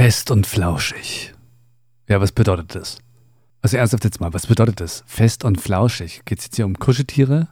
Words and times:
Fest 0.00 0.30
und 0.30 0.46
flauschig. 0.46 1.34
Ja, 2.08 2.22
was 2.22 2.32
bedeutet 2.32 2.74
das? 2.74 3.00
Also 3.60 3.76
ernsthaft 3.76 4.04
jetzt 4.04 4.18
mal, 4.18 4.32
was 4.32 4.46
bedeutet 4.46 4.80
das? 4.80 5.04
Fest 5.06 5.44
und 5.44 5.60
flauschig. 5.60 6.22
Geht 6.24 6.38
es 6.38 6.46
jetzt 6.46 6.56
hier 6.56 6.64
um 6.64 6.78
Kuscheltiere? 6.78 7.48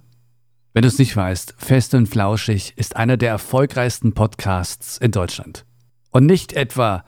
Wenn 0.72 0.80
du 0.80 0.88
es 0.88 0.98
nicht 0.98 1.14
weißt, 1.14 1.56
Fest 1.58 1.92
und 1.92 2.06
Flauschig 2.06 2.72
ist 2.76 2.96
einer 2.96 3.18
der 3.18 3.28
erfolgreichsten 3.28 4.14
Podcasts 4.14 4.96
in 4.96 5.10
Deutschland. 5.10 5.66
Und 6.10 6.24
nicht 6.24 6.54
etwa, 6.54 7.04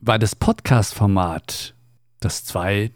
weil 0.00 0.18
das 0.18 0.34
Podcast-Format, 0.34 1.74
das 2.20 2.42
zwei 2.42 2.92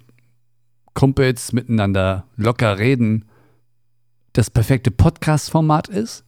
Kumpels 0.95 1.53
miteinander 1.53 2.25
locker 2.37 2.79
reden, 2.79 3.27
das 4.33 4.49
perfekte 4.49 4.91
Podcast-Format 4.91 5.89
ist, 5.89 6.25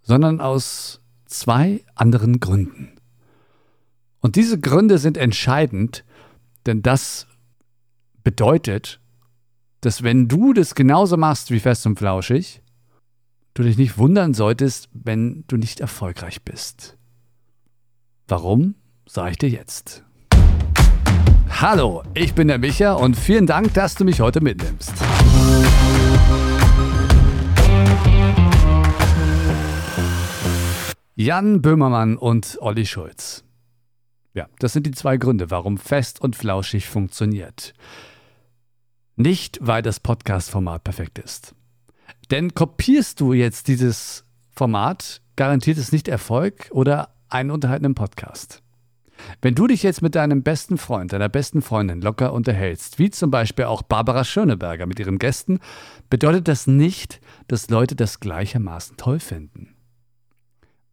sondern 0.00 0.40
aus 0.40 1.02
zwei 1.26 1.84
anderen 1.94 2.40
Gründen. 2.40 2.97
Und 4.28 4.36
diese 4.36 4.60
Gründe 4.60 4.98
sind 4.98 5.16
entscheidend, 5.16 6.04
denn 6.66 6.82
das 6.82 7.26
bedeutet, 8.24 9.00
dass 9.80 10.02
wenn 10.02 10.28
du 10.28 10.52
das 10.52 10.74
genauso 10.74 11.16
machst 11.16 11.50
wie 11.50 11.60
fest 11.60 11.86
und 11.86 11.98
flauschig, 11.98 12.60
du 13.54 13.62
dich 13.62 13.78
nicht 13.78 13.96
wundern 13.96 14.34
solltest, 14.34 14.90
wenn 14.92 15.44
du 15.48 15.56
nicht 15.56 15.80
erfolgreich 15.80 16.42
bist. 16.42 16.98
Warum, 18.26 18.74
sage 19.06 19.30
ich 19.30 19.38
dir 19.38 19.48
jetzt. 19.48 20.04
Hallo, 21.48 22.02
ich 22.12 22.34
bin 22.34 22.48
der 22.48 22.58
Micha 22.58 22.92
und 22.92 23.16
vielen 23.16 23.46
Dank, 23.46 23.72
dass 23.72 23.94
du 23.94 24.04
mich 24.04 24.20
heute 24.20 24.42
mitnimmst. 24.42 24.92
Jan 31.16 31.62
Böhmermann 31.62 32.18
und 32.18 32.58
Olli 32.60 32.84
Schulz. 32.84 33.47
Ja, 34.38 34.46
das 34.60 34.72
sind 34.72 34.86
die 34.86 34.92
zwei 34.92 35.16
Gründe, 35.16 35.50
warum 35.50 35.78
fest 35.78 36.20
und 36.20 36.36
flauschig 36.36 36.86
funktioniert. 36.86 37.74
Nicht, 39.16 39.58
weil 39.60 39.82
das 39.82 39.98
Podcast-Format 39.98 40.84
perfekt 40.84 41.18
ist. 41.18 41.56
Denn 42.30 42.54
kopierst 42.54 43.20
du 43.20 43.32
jetzt 43.32 43.66
dieses 43.66 44.24
Format, 44.54 45.22
garantiert 45.34 45.76
es 45.76 45.90
nicht 45.90 46.06
Erfolg 46.06 46.68
oder 46.70 47.16
einen 47.28 47.50
unterhaltenden 47.50 47.96
Podcast. 47.96 48.62
Wenn 49.42 49.56
du 49.56 49.66
dich 49.66 49.82
jetzt 49.82 50.02
mit 50.02 50.14
deinem 50.14 50.44
besten 50.44 50.78
Freund, 50.78 51.12
deiner 51.12 51.28
besten 51.28 51.60
Freundin 51.60 52.00
locker 52.00 52.32
unterhältst, 52.32 53.00
wie 53.00 53.10
zum 53.10 53.32
Beispiel 53.32 53.64
auch 53.64 53.82
Barbara 53.82 54.22
Schöneberger 54.22 54.86
mit 54.86 55.00
ihren 55.00 55.18
Gästen, 55.18 55.58
bedeutet 56.10 56.46
das 56.46 56.68
nicht, 56.68 57.20
dass 57.48 57.70
Leute 57.70 57.96
das 57.96 58.20
gleichermaßen 58.20 58.98
toll 58.98 59.18
finden. 59.18 59.74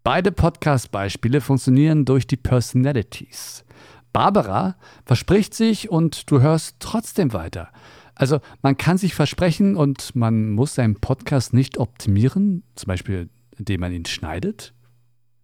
Beide 0.06 0.32
Podcast-Beispiele 0.32 1.42
funktionieren 1.42 2.06
durch 2.06 2.28
die 2.28 2.38
Personalities. 2.38 3.66
Barbara 4.14 4.76
verspricht 5.04 5.56
sich 5.56 5.90
und 5.90 6.30
du 6.30 6.42
hörst 6.42 6.76
trotzdem 6.78 7.34
weiter. 7.34 7.72
Also 8.14 8.40
man 8.62 8.78
kann 8.78 9.00
sich 9.00 9.16
versprechen 9.16 9.76
und 9.76 10.16
man 10.16 10.52
muss 10.52 10.76
seinen 10.76 10.94
Podcast 10.94 11.56
nicht 11.56 11.80
optimieren, 11.80 12.62
zum 12.76 12.86
Beispiel 12.86 13.32
indem 13.58 13.82
man 13.82 13.94
ihn 13.94 14.06
schneidet. 14.06 14.76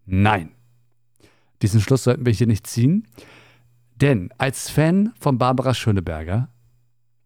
Nein. 0.06 0.52
Diesen 1.64 1.82
Schluss 1.82 2.04
sollten 2.04 2.28
wir 2.28 2.32
hier 2.32 2.45
nicht 2.45 2.67
ziehen. 2.67 3.08
Denn 3.95 4.30
als 4.38 4.70
Fan 4.70 5.12
von 5.20 5.39
Barbara 5.39 5.73
Schöneberger 5.73 6.50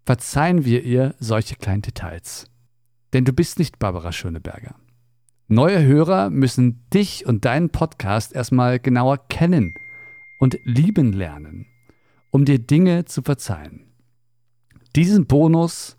verzeihen 0.06 0.64
wir 0.64 0.84
ihr 0.86 1.16
solche 1.20 1.58
kleinen 1.58 1.82
Details. 1.82 2.48
Denn 3.12 3.26
du 3.26 3.34
bist 3.34 3.60
nicht 3.60 3.78
Barbara 3.78 4.14
Schöneberger. 4.14 4.76
Neue 5.48 5.86
Hörer 5.86 6.32
müssen 6.32 6.84
dich 6.92 7.28
und 7.28 7.46
deinen 7.46 7.70
Podcast 7.70 8.34
erstmal 8.34 8.80
genauer 8.80 9.20
kennen 9.28 9.76
und 10.40 10.58
lieben 10.64 11.14
lernen, 11.14 11.68
um 12.32 12.46
dir 12.46 12.58
Dinge 12.58 13.06
zu 13.06 13.22
verzeihen. 13.22 13.86
Diesen 14.96 15.28
Bonus 15.28 15.98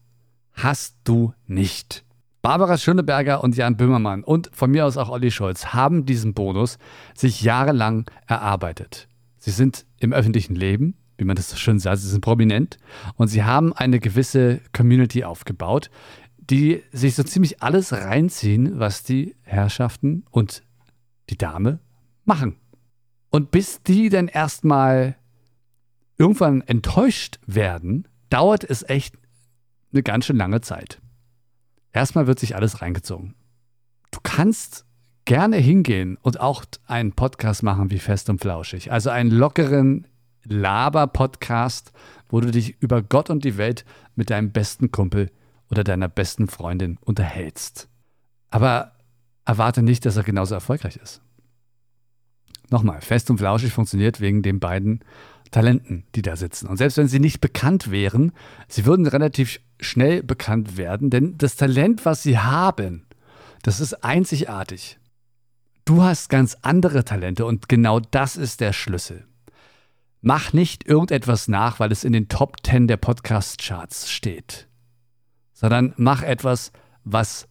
hast 0.52 0.96
du 1.04 1.32
nicht. 1.46 2.04
Barbara 2.42 2.76
Schöneberger 2.76 3.44
und 3.44 3.56
Jan 3.56 3.76
Böhmermann 3.76 4.24
und 4.24 4.50
von 4.52 4.72
mir 4.72 4.84
aus 4.84 4.96
auch 4.96 5.10
Olli 5.10 5.30
Scholz 5.30 5.66
haben 5.66 6.06
diesen 6.06 6.34
Bonus 6.34 6.78
sich 7.14 7.42
jahrelang 7.42 8.10
erarbeitet. 8.26 9.06
Sie 9.38 9.52
sind 9.52 9.86
im 10.00 10.12
öffentlichen 10.12 10.56
Leben, 10.56 10.96
wie 11.18 11.24
man 11.24 11.36
das 11.36 11.50
so 11.50 11.56
schön 11.56 11.78
sagt, 11.78 11.98
sie 11.98 12.08
sind 12.08 12.20
prominent 12.20 12.78
und 13.14 13.28
sie 13.28 13.44
haben 13.44 13.72
eine 13.72 14.00
gewisse 14.00 14.60
Community 14.72 15.22
aufgebaut, 15.22 15.88
die 16.50 16.82
sich 16.92 17.14
so 17.14 17.22
ziemlich 17.22 17.62
alles 17.62 17.92
reinziehen, 17.92 18.78
was 18.78 19.02
die 19.02 19.34
Herrschaften 19.42 20.24
und 20.30 20.62
die 21.30 21.38
Dame 21.38 21.80
machen. 22.24 22.56
Und 23.30 23.50
bis 23.50 23.82
die 23.82 24.08
dann 24.08 24.28
erstmal 24.28 25.16
irgendwann 26.18 26.62
enttäuscht 26.62 27.38
werden, 27.46 28.08
dauert 28.30 28.64
es 28.64 28.82
echt 28.88 29.16
eine 29.92 30.02
ganz 30.02 30.26
schön 30.26 30.36
lange 30.36 30.60
Zeit. 30.60 31.00
Erstmal 31.92 32.26
wird 32.26 32.38
sich 32.38 32.54
alles 32.56 32.82
reingezogen. 32.82 33.34
Du 34.10 34.20
kannst 34.22 34.86
gerne 35.24 35.56
hingehen 35.56 36.16
und 36.22 36.40
auch 36.40 36.64
einen 36.86 37.12
Podcast 37.12 37.62
machen 37.62 37.90
wie 37.90 37.98
Fest 37.98 38.30
und 38.30 38.40
Flauschig. 38.40 38.92
Also 38.92 39.10
einen 39.10 39.30
lockeren 39.30 40.06
Laber-Podcast, 40.44 41.92
wo 42.28 42.40
du 42.40 42.50
dich 42.50 42.80
über 42.80 43.02
Gott 43.02 43.30
und 43.30 43.44
die 43.44 43.56
Welt 43.56 43.84
mit 44.14 44.30
deinem 44.30 44.52
besten 44.52 44.90
Kumpel 44.90 45.30
oder 45.70 45.84
deiner 45.84 46.08
besten 46.08 46.48
Freundin 46.48 46.98
unterhältst. 47.00 47.88
Aber 48.50 48.92
erwarte 49.44 49.82
nicht, 49.82 50.04
dass 50.04 50.16
er 50.16 50.22
genauso 50.22 50.54
erfolgreich 50.54 50.96
ist. 50.96 51.20
Nochmal, 52.70 53.00
Fest 53.00 53.30
und 53.30 53.38
Flauschig 53.38 53.72
funktioniert 53.72 54.20
wegen 54.20 54.42
den 54.42 54.58
beiden 54.58 55.00
Talenten, 55.50 56.04
die 56.14 56.22
da 56.22 56.36
sitzen. 56.36 56.66
Und 56.66 56.76
selbst 56.76 56.96
wenn 56.96 57.08
sie 57.08 57.20
nicht 57.20 57.40
bekannt 57.40 57.90
wären, 57.90 58.32
sie 58.68 58.84
würden 58.84 59.06
relativ 59.06 59.60
schnell 59.80 60.22
bekannt 60.22 60.76
werden, 60.76 61.10
denn 61.10 61.38
das 61.38 61.56
Talent, 61.56 62.04
was 62.04 62.22
sie 62.22 62.38
haben, 62.38 63.06
das 63.62 63.80
ist 63.80 64.04
einzigartig. 64.04 64.98
Du 65.84 66.02
hast 66.02 66.28
ganz 66.28 66.56
andere 66.62 67.04
Talente 67.04 67.44
und 67.44 67.68
genau 67.68 68.00
das 68.00 68.36
ist 68.36 68.60
der 68.60 68.72
Schlüssel. 68.72 69.24
Mach 70.20 70.52
nicht 70.52 70.84
irgendetwas 70.86 71.46
nach, 71.46 71.78
weil 71.78 71.92
es 71.92 72.02
in 72.02 72.12
den 72.12 72.28
Top 72.28 72.56
10 72.64 72.88
der 72.88 72.96
Podcast-Charts 72.96 74.10
steht, 74.10 74.66
sondern 75.56 75.94
mach 75.96 76.22
etwas, 76.22 76.70
was 77.02 77.48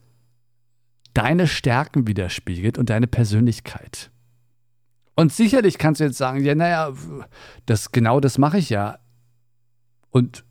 deine 1.15 1.47
Stärken 1.47 2.05
widerspiegelt 2.05 2.77
und 2.77 2.91
deine 2.91 3.07
Persönlichkeit. 3.07 4.11
Und 5.15 5.33
sicherlich 5.33 5.79
kannst 5.79 6.01
du 6.01 6.05
jetzt 6.05 6.17
sagen, 6.17 6.43
ja, 6.43 6.53
naja, 6.53 6.93
das, 7.65 7.91
genau 7.91 8.19
das 8.19 8.37
mache 8.37 8.59
ich 8.59 8.69
ja. 8.69 8.99
Und 10.11 10.45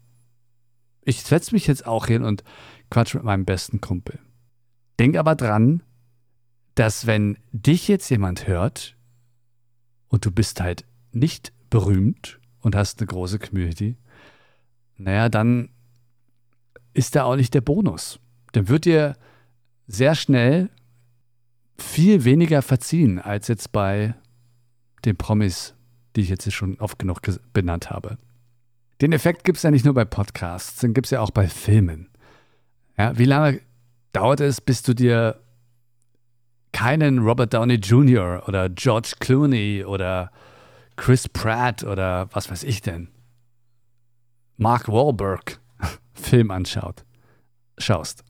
ich 1.02 1.22
setze 1.22 1.54
mich 1.54 1.68
jetzt 1.68 1.86
auch 1.86 2.06
hin 2.08 2.24
und 2.24 2.42
quatsch 2.90 3.14
mit 3.14 3.22
meinem 3.22 3.44
besten 3.44 3.80
Kumpel. 3.80 4.18
Denk 4.98 5.16
aber 5.16 5.36
dran, 5.36 5.84
dass 6.74 7.06
wenn 7.06 7.38
dich 7.52 7.86
jetzt 7.86 8.08
jemand 8.10 8.48
hört 8.48 8.96
und 10.08 10.26
du 10.26 10.32
bist 10.32 10.60
halt 10.60 10.86
nicht 11.12 11.52
berühmt 11.70 12.40
und 12.58 12.74
hast 12.74 12.98
eine 12.98 13.06
große 13.06 13.38
Community, 13.38 13.96
naja, 14.96 15.28
dann 15.28 15.68
ist 16.94 17.14
da 17.16 17.24
auch 17.24 17.36
nicht 17.36 17.52
der 17.54 17.60
Bonus. 17.60 18.18
Dann 18.52 18.68
wird 18.68 18.86
dir 18.86 19.16
sehr 19.86 20.14
schnell 20.14 20.70
viel 21.76 22.24
weniger 22.24 22.62
verziehen 22.62 23.18
als 23.18 23.48
jetzt 23.48 23.72
bei 23.72 24.14
den 25.04 25.16
Promis, 25.16 25.74
die 26.16 26.22
ich 26.22 26.28
jetzt 26.28 26.50
schon 26.52 26.78
oft 26.80 26.98
genug 26.98 27.20
benannt 27.52 27.90
habe. 27.90 28.16
Den 29.00 29.12
Effekt 29.12 29.44
gibt 29.44 29.56
es 29.56 29.64
ja 29.64 29.70
nicht 29.70 29.84
nur 29.84 29.94
bei 29.94 30.04
Podcasts, 30.04 30.80
den 30.80 30.94
gibt 30.94 31.08
es 31.08 31.10
ja 31.10 31.20
auch 31.20 31.30
bei 31.30 31.48
Filmen. 31.48 32.08
Ja, 32.96 33.18
wie 33.18 33.24
lange 33.24 33.60
dauert 34.12 34.40
es, 34.40 34.60
bis 34.60 34.82
du 34.82 34.94
dir 34.94 35.40
keinen 36.72 37.18
Robert 37.18 37.52
Downey 37.52 37.74
Jr. 37.74 38.44
oder 38.46 38.68
George 38.68 39.14
Clooney 39.18 39.84
oder 39.84 40.30
Chris 40.96 41.28
Pratt 41.28 41.82
oder 41.82 42.28
was 42.32 42.50
weiß 42.50 42.62
ich 42.62 42.82
denn, 42.82 43.08
Mark 44.56 44.88
Wahlberg 44.88 45.60
Film 46.14 46.50
anschaut, 46.50 47.04
schaust. 47.78 48.24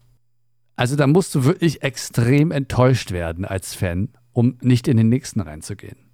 Also 0.76 0.96
da 0.96 1.06
musst 1.06 1.34
du 1.34 1.44
wirklich 1.44 1.82
extrem 1.82 2.50
enttäuscht 2.50 3.12
werden 3.12 3.44
als 3.44 3.74
Fan, 3.74 4.08
um 4.32 4.58
nicht 4.60 4.88
in 4.88 4.96
den 4.96 5.08
nächsten 5.08 5.40
reinzugehen 5.40 6.04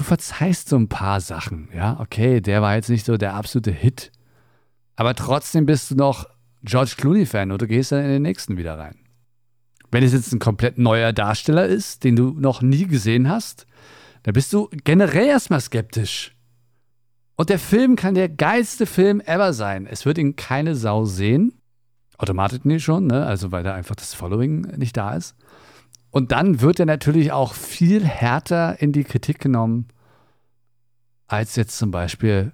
du 0.00 0.04
verzeihst 0.04 0.70
so 0.70 0.76
ein 0.76 0.88
paar 0.88 1.20
Sachen. 1.20 1.68
Ja, 1.74 2.00
okay, 2.00 2.40
der 2.40 2.62
war 2.62 2.74
jetzt 2.74 2.88
nicht 2.88 3.04
so 3.04 3.18
der 3.18 3.34
absolute 3.34 3.70
Hit. 3.70 4.10
Aber 4.96 5.14
trotzdem 5.14 5.66
bist 5.66 5.90
du 5.90 5.94
noch 5.94 6.26
George 6.62 6.94
Clooney-Fan 6.96 7.52
und 7.52 7.60
du 7.60 7.66
gehst 7.66 7.92
dann 7.92 8.04
in 8.04 8.10
den 8.10 8.22
nächsten 8.22 8.56
wieder 8.56 8.78
rein. 8.78 8.96
Wenn 9.90 10.02
es 10.02 10.12
jetzt 10.12 10.32
ein 10.32 10.38
komplett 10.38 10.78
neuer 10.78 11.12
Darsteller 11.12 11.66
ist, 11.66 12.04
den 12.04 12.16
du 12.16 12.34
noch 12.38 12.62
nie 12.62 12.86
gesehen 12.86 13.28
hast, 13.28 13.66
dann 14.22 14.32
bist 14.32 14.52
du 14.52 14.70
generell 14.84 15.26
erstmal 15.26 15.60
skeptisch. 15.60 16.34
Und 17.40 17.48
der 17.48 17.58
Film 17.58 17.96
kann 17.96 18.12
der 18.12 18.28
geilste 18.28 18.84
Film 18.84 19.22
ever 19.22 19.54
sein. 19.54 19.86
Es 19.86 20.04
wird 20.04 20.18
ihn 20.18 20.36
keine 20.36 20.76
Sau 20.76 21.06
sehen. 21.06 21.54
Automatisch 22.18 22.64
nicht 22.64 22.84
schon, 22.84 23.06
ne? 23.06 23.24
Also 23.24 23.50
weil 23.50 23.62
da 23.62 23.72
einfach 23.72 23.96
das 23.96 24.12
Following 24.12 24.76
nicht 24.76 24.94
da 24.94 25.14
ist. 25.14 25.36
Und 26.10 26.32
dann 26.32 26.60
wird 26.60 26.80
er 26.80 26.84
natürlich 26.84 27.32
auch 27.32 27.54
viel 27.54 28.04
härter 28.04 28.82
in 28.82 28.92
die 28.92 29.04
Kritik 29.04 29.38
genommen 29.38 29.88
als 31.28 31.56
jetzt 31.56 31.78
zum 31.78 31.90
Beispiel 31.90 32.52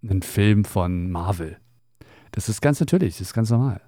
ein 0.00 0.22
Film 0.22 0.64
von 0.64 1.10
Marvel. 1.10 1.56
Das 2.30 2.48
ist 2.48 2.60
ganz 2.60 2.78
natürlich, 2.78 3.14
das 3.14 3.22
ist 3.22 3.34
ganz 3.34 3.50
normal. 3.50 3.80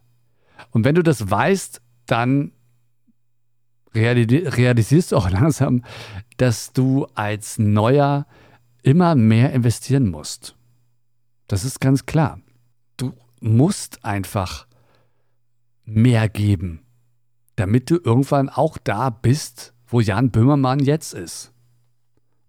Und 0.72 0.82
wenn 0.82 0.96
du 0.96 1.04
das 1.04 1.30
weißt, 1.30 1.80
dann 2.06 2.50
realisierst 3.94 5.12
du 5.12 5.16
auch 5.16 5.30
langsam, 5.30 5.84
dass 6.36 6.72
du 6.72 7.06
als 7.14 7.60
Neuer 7.60 8.26
immer 8.82 9.14
mehr 9.14 9.52
investieren 9.52 10.10
musst. 10.10 10.56
Das 11.46 11.64
ist 11.64 11.80
ganz 11.80 12.06
klar. 12.06 12.40
Du 12.96 13.12
musst 13.40 14.04
einfach 14.04 14.66
mehr 15.84 16.28
geben, 16.28 16.84
damit 17.56 17.90
du 17.90 17.96
irgendwann 17.96 18.48
auch 18.48 18.78
da 18.78 19.10
bist, 19.10 19.74
wo 19.86 20.00
Jan 20.00 20.30
Böhmermann 20.30 20.80
jetzt 20.80 21.14
ist. 21.14 21.52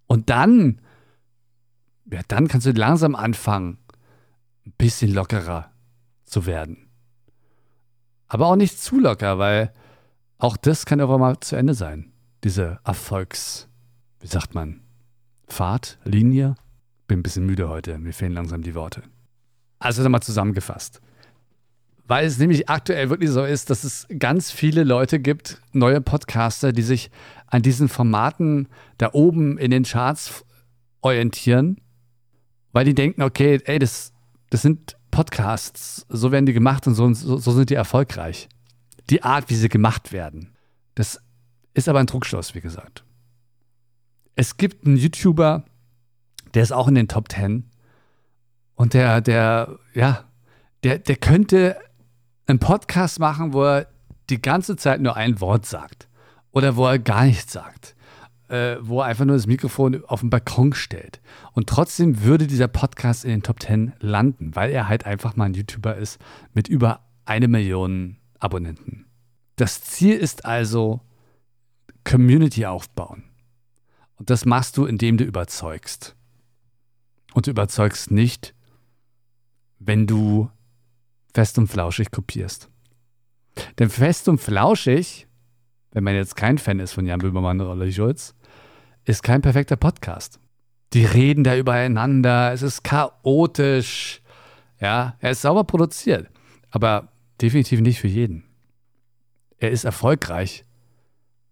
Und 0.08 0.30
dann, 0.30 0.82
ja, 2.12 2.22
dann 2.28 2.48
kannst 2.48 2.68
du 2.68 2.72
langsam 2.72 3.16
anfangen, 3.16 3.78
ein 4.66 4.74
bisschen 4.78 5.14
lockerer 5.14 5.72
zu 6.26 6.46
werden. 6.46 6.90
Aber 8.28 8.48
auch 8.48 8.56
nicht 8.56 8.80
zu 8.80 9.00
locker, 9.00 9.40
weil 9.40 9.74
auch 10.38 10.58
das 10.58 10.86
kann 10.86 11.00
irgendwann 11.00 11.22
mal 11.22 11.40
zu 11.40 11.56
Ende 11.56 11.74
sein. 11.74 12.12
Diese 12.44 12.80
Erfolgs, 12.84 13.68
wie 14.20 14.28
sagt 14.28 14.54
man, 14.54 14.82
Fahrt, 15.54 15.98
Linie. 16.04 16.56
Bin 17.08 17.20
ein 17.20 17.24
bisschen 17.24 17.46
müde 17.46 17.70
heute, 17.70 17.98
mir 17.98 18.14
fehlen 18.14 18.34
langsam 18.34 18.62
die 18.62 18.76
Worte. 18.76 19.04
Also 19.80 20.04
nochmal 20.04 20.22
zusammengefasst. 20.22 21.02
Weil 22.06 22.26
es 22.26 22.40
nämlich 22.40 22.70
aktuell 22.70 23.10
wirklich 23.10 23.30
so 23.30 23.44
ist, 23.44 23.70
dass 23.70 23.84
es 23.84 24.08
ganz 24.18 24.52
viele 24.52 24.84
Leute 24.84 25.20
gibt, 25.20 25.62
neue 25.74 26.02
Podcaster, 26.02 26.74
die 26.74 26.82
sich 26.82 27.12
an 27.48 27.62
diesen 27.62 27.88
Formaten 27.88 28.68
da 28.98 29.12
oben 29.14 29.58
in 29.58 29.72
den 29.72 29.84
Charts 29.84 30.44
orientieren, 31.02 31.80
weil 32.72 32.86
die 32.86 32.96
denken, 32.96 33.22
okay, 33.22 33.62
ey, 33.66 33.80
das, 33.80 34.14
das 34.50 34.62
sind 34.62 34.98
Podcasts, 35.12 36.06
so 36.10 36.32
werden 36.32 36.46
die 36.46 36.54
gemacht 36.54 36.88
und 36.88 36.96
so, 36.96 37.14
so 37.14 37.52
sind 37.52 37.70
die 37.70 37.76
erfolgreich. 37.76 38.50
Die 39.10 39.24
Art, 39.24 39.50
wie 39.50 39.56
sie 39.56 39.70
gemacht 39.70 40.12
werden. 40.12 40.56
Das 40.96 41.20
ist 41.74 41.90
aber 41.90 42.00
ein 42.00 42.08
Druckschluss, 42.08 42.56
wie 42.56 42.62
gesagt. 42.62 43.04
Es 44.40 44.56
gibt 44.56 44.88
einen 44.88 44.96
YouTuber, 44.96 45.66
der 46.54 46.64
ist 46.64 46.72
auch 46.72 46.88
in 46.88 46.96
den 46.96 47.10
Top 47.10 47.30
10 47.30 47.70
und 48.76 48.94
der, 48.94 49.20
der, 49.20 49.78
ja, 49.94 50.30
der, 50.86 51.00
der 51.00 51.18
könnte 51.18 51.76
einen 52.48 52.60
Podcast 52.60 53.20
machen, 53.20 53.52
wo 53.52 53.66
er 53.66 53.88
die 54.30 54.42
ganze 54.42 54.78
Zeit 54.78 55.02
nur 55.02 55.18
ein 55.18 55.42
Wort 55.42 55.66
sagt 55.66 56.08
oder 56.52 56.78
wo 56.78 56.88
er 56.88 57.00
gar 57.00 57.26
nichts 57.26 57.52
sagt 57.52 57.98
äh, 58.48 58.78
wo 58.80 59.02
er 59.02 59.08
einfach 59.08 59.26
nur 59.26 59.36
das 59.36 59.46
Mikrofon 59.46 60.06
auf 60.06 60.22
den 60.22 60.30
Balkon 60.30 60.74
stellt. 60.74 61.20
Und 61.52 61.68
trotzdem 61.68 62.24
würde 62.24 62.48
dieser 62.48 62.70
Podcast 62.70 63.26
in 63.26 63.32
den 63.32 63.44
Top 63.44 63.62
10 63.62 63.92
landen, 64.00 64.56
weil 64.56 64.72
er 64.72 64.88
halt 64.88 65.06
einfach 65.06 65.36
mal 65.36 65.48
ein 65.48 65.54
YouTuber 65.54 65.98
ist 65.98 66.18
mit 66.54 66.70
über 66.70 67.02
eine 67.26 67.50
Million 67.50 68.16
Abonnenten. 68.40 69.06
Das 69.58 69.84
Ziel 69.84 70.16
ist 70.16 70.46
also 70.46 71.02
Community 72.06 72.66
aufbauen. 72.66 73.29
Und 74.20 74.30
das 74.30 74.46
machst 74.46 74.78
du, 74.78 74.86
indem 74.86 75.18
du 75.18 75.24
überzeugst. 75.24 76.16
Und 77.34 77.48
du 77.48 77.52
überzeugst 77.52 78.12
nicht, 78.12 78.54
wenn 79.80 80.08
du 80.08 80.52
fest 81.34 81.58
und 81.58 81.68
flauschig 81.68 82.12
kopierst. 82.12 82.70
Denn 83.80 83.90
fest 83.90 84.28
und 84.28 84.40
flauschig, 84.40 85.28
wenn 85.92 86.04
man 86.04 86.16
jetzt 86.16 86.36
kein 86.36 86.58
Fan 86.58 86.80
ist 86.80 86.92
von 86.92 87.06
Jan 87.06 87.20
Böhmermann 87.20 87.62
oder 87.62 87.72
Olli 87.72 87.94
Schulz, 87.94 88.36
ist 89.06 89.24
kein 89.24 89.42
perfekter 89.42 89.78
Podcast. 89.78 90.40
Die 90.94 91.06
reden 91.06 91.44
da 91.44 91.56
übereinander, 91.56 92.52
es 92.52 92.62
ist 92.62 92.84
chaotisch. 92.84 94.22
Ja, 94.82 95.16
er 95.20 95.32
ist 95.32 95.42
sauber 95.42 95.64
produziert, 95.64 96.30
aber 96.72 97.12
definitiv 97.42 97.80
nicht 97.82 98.00
für 98.00 98.08
jeden. 98.08 98.44
Er 99.58 99.72
ist 99.72 99.84
erfolgreich, 99.84 100.66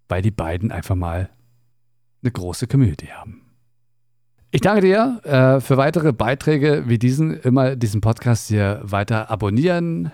weil 0.08 0.22
die 0.22 0.32
beiden 0.32 0.72
einfach 0.72 0.96
mal 0.96 1.30
eine 2.28 2.34
große 2.34 2.68
Community 2.68 3.08
haben. 3.08 3.42
Ich 4.52 4.62
danke 4.62 4.82
dir 4.82 5.22
äh, 5.24 5.62
für 5.62 5.78
weitere 5.78 6.14
Beiträge 6.14 6.84
wie 6.88 7.00
diesen. 7.00 7.40
Immer 7.42 7.76
diesen 7.76 8.02
Podcast 8.02 8.48
hier 8.48 8.82
weiter 8.84 9.30
abonnieren. 9.30 10.12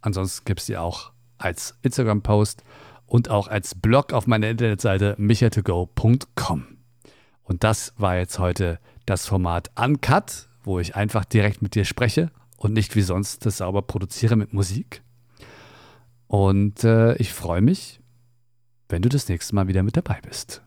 Ansonsten 0.00 0.44
gibt 0.44 0.60
es 0.60 0.66
die 0.66 0.76
auch 0.76 1.12
als 1.38 1.74
Instagram-Post 1.82 2.62
und 3.06 3.30
auch 3.30 3.48
als 3.48 3.74
Blog 3.74 4.12
auf 4.12 4.26
meiner 4.26 4.48
Internetseite 4.48 5.14
michaeltogo.com. 5.18 6.64
Und 7.42 7.64
das 7.64 7.92
war 7.96 8.16
jetzt 8.16 8.38
heute 8.38 8.78
das 9.04 9.26
Format 9.26 9.70
Uncut, 9.78 10.48
wo 10.62 10.78
ich 10.80 10.96
einfach 10.96 11.24
direkt 11.24 11.62
mit 11.62 11.74
dir 11.74 11.84
spreche 11.84 12.30
und 12.56 12.72
nicht 12.72 12.96
wie 12.96 13.02
sonst 13.02 13.46
das 13.46 13.58
sauber 13.58 13.82
produziere 13.82 14.36
mit 14.36 14.52
Musik. 14.52 15.02
Und 16.26 16.82
äh, 16.82 17.14
ich 17.16 17.32
freue 17.32 17.60
mich, 17.60 18.00
wenn 18.88 19.02
du 19.02 19.08
das 19.08 19.28
nächste 19.28 19.54
Mal 19.54 19.68
wieder 19.68 19.82
mit 19.82 19.96
dabei 19.96 20.18
bist. 20.26 20.65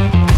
Musik 0.00 0.29